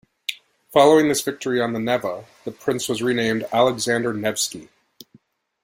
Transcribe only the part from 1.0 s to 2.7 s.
this victory on the Neva, the